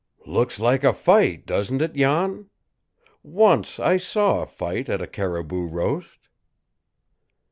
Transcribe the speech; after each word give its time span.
"Looks 0.25 0.59
like 0.59 0.83
a 0.83 0.93
fight, 0.93 1.45
doesn't 1.45 1.79
it, 1.79 1.93
Jan? 1.93 2.49
Once 3.21 3.79
I 3.79 3.97
saw 3.97 4.41
a 4.41 4.47
fight 4.47 4.89
at 4.89 4.99
a 4.99 5.05
caribou 5.05 5.67
roast." 5.67 6.27